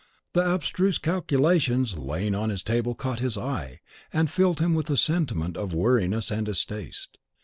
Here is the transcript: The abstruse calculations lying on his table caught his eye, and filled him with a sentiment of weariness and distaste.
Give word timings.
The 0.33 0.41
abstruse 0.41 0.97
calculations 0.97 1.95
lying 1.95 2.33
on 2.33 2.49
his 2.49 2.63
table 2.63 2.95
caught 2.95 3.19
his 3.19 3.37
eye, 3.37 3.81
and 4.11 4.31
filled 4.31 4.59
him 4.59 4.73
with 4.73 4.89
a 4.89 4.97
sentiment 4.97 5.55
of 5.55 5.75
weariness 5.75 6.31
and 6.31 6.43
distaste. 6.43 7.19